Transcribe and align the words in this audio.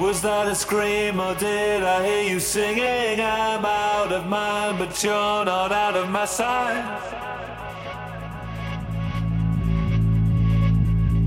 Was 0.00 0.22
that 0.22 0.48
a 0.48 0.54
scream 0.54 1.20
or 1.20 1.34
did 1.34 1.82
I 1.82 2.06
hear 2.06 2.32
you 2.32 2.40
singing? 2.40 3.20
I'm 3.20 3.62
out 3.66 4.10
of 4.10 4.26
mind, 4.26 4.78
but 4.78 5.04
you're 5.04 5.44
not 5.44 5.72
out 5.72 5.94
of 5.94 6.08
my 6.08 6.24
sight. 6.24 6.82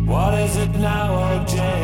What 0.07 0.33
is 0.39 0.57
it 0.57 0.71
now, 0.71 1.13
oh 1.13 1.45
Jane? 1.45 1.82